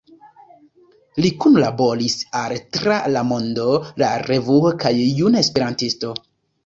[1.25, 3.67] Li kunlaboris al „Tra La Mondo“,
[4.05, 6.15] „La Revuo“ kaj „Juna Esperantisto“.